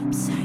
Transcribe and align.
I'm 0.00 0.14
sorry. 0.14 0.39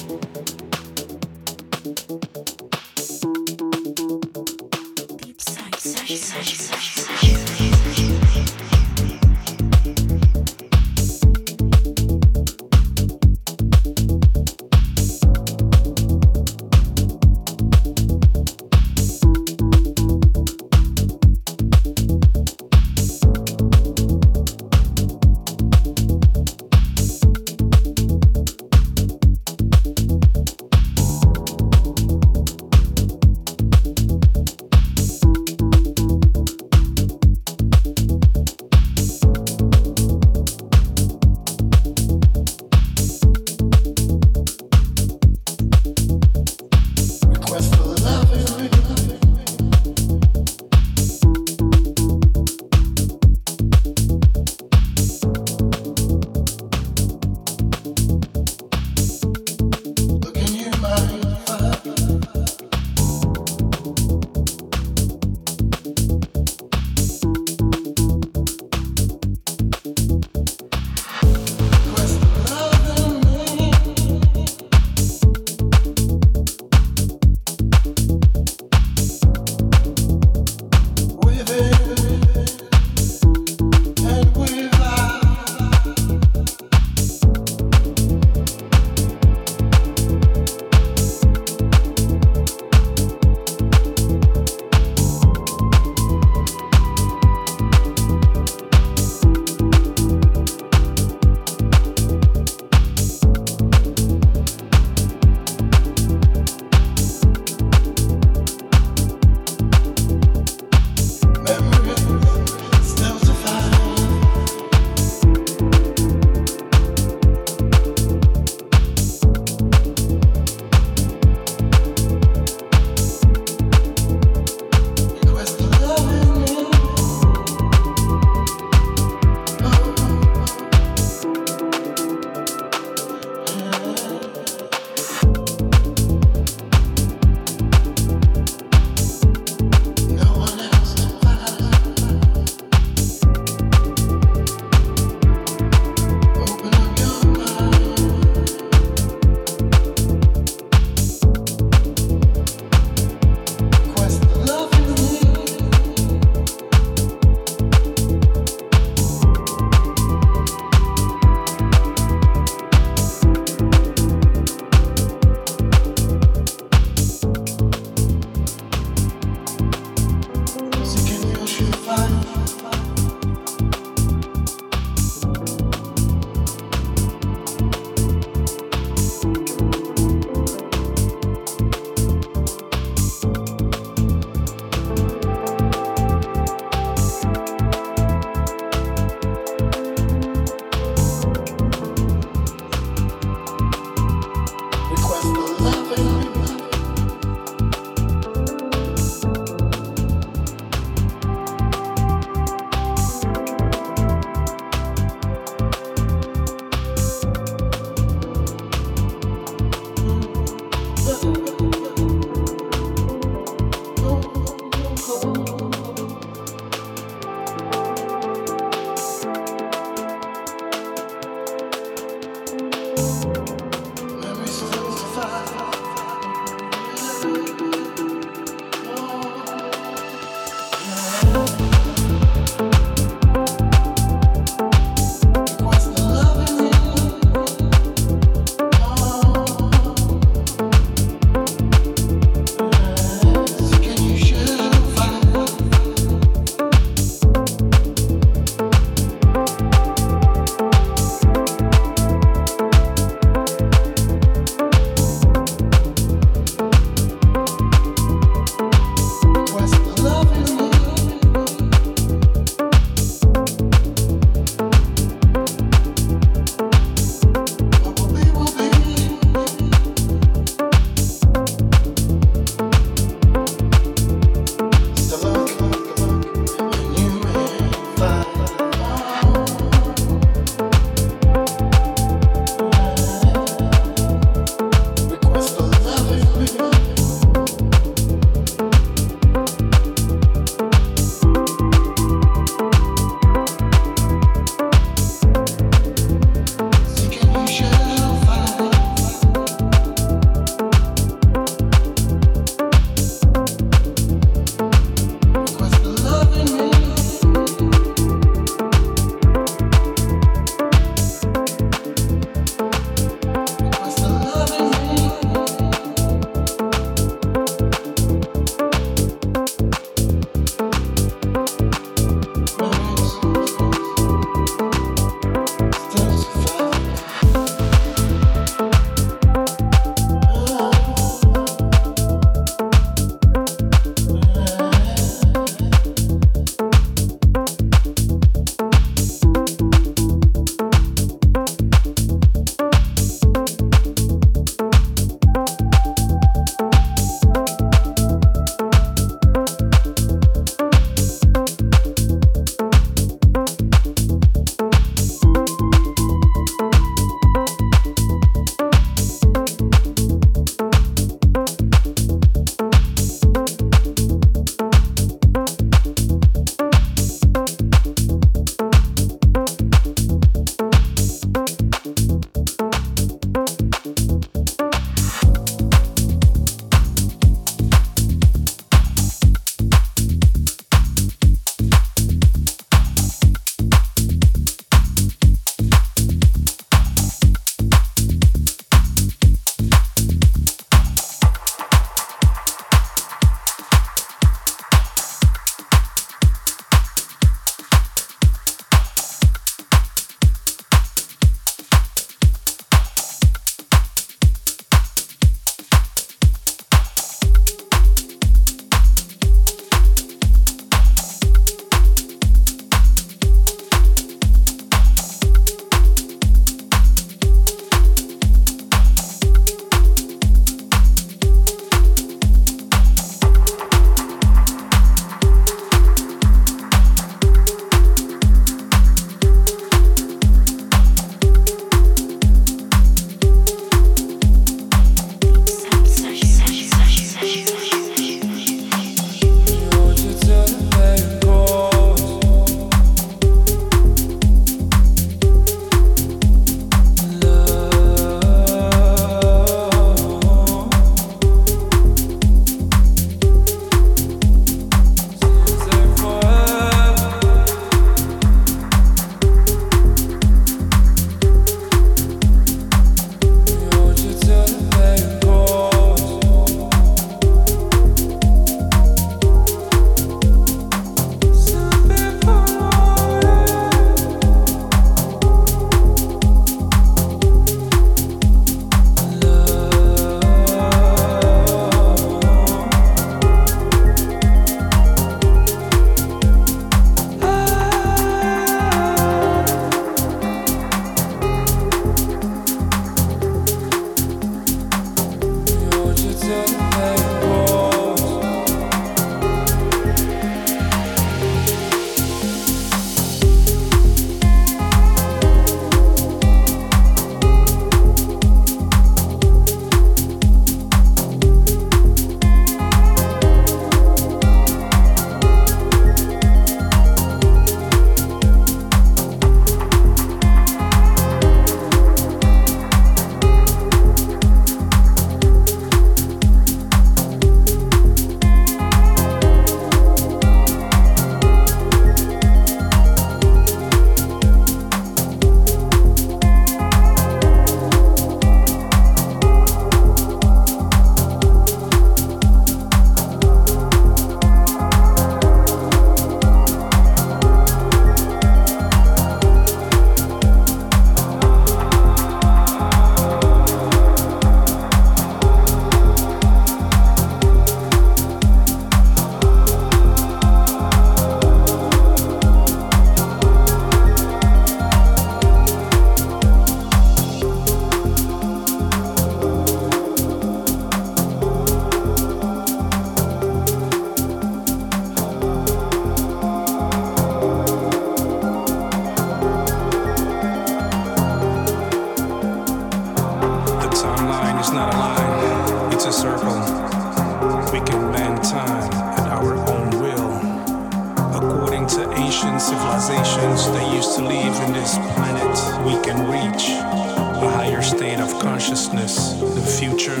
We 595.64 595.80
can 595.82 596.10
reach 596.10 596.48
a 596.48 597.30
higher 597.30 597.62
state 597.62 598.00
of 598.00 598.10
consciousness. 598.20 599.12
The 599.14 599.40
future 599.60 600.00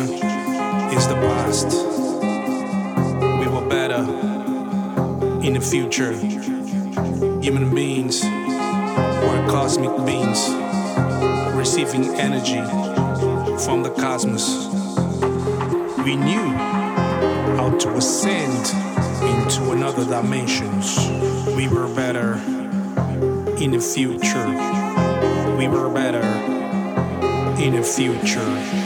is 0.96 1.06
the 1.06 1.14
past. 1.14 1.70
We 3.40 3.46
were 3.48 3.68
better 3.68 4.02
in 5.46 5.54
the 5.54 5.60
future. 5.60 6.12
Human 7.40 7.72
beings 7.74 8.24
were 8.24 9.46
cosmic 9.48 10.04
beings 10.04 10.48
receiving 11.54 12.06
energy 12.16 12.62
from 13.64 13.84
the 13.84 13.94
cosmos. 13.96 14.66
We 16.04 16.16
knew 16.16 16.56
how 17.56 17.76
to 17.78 17.96
ascend 17.96 18.66
into 19.22 19.70
another 19.70 20.04
dimensions. 20.04 20.98
We 21.56 21.68
were 21.68 21.86
better 21.94 22.34
in 23.62 23.70
the 23.70 23.80
future. 23.80 24.81
We 25.62 25.68
were 25.68 25.88
better 25.88 26.26
in 27.62 27.74
the 27.74 27.84
future. 27.84 28.81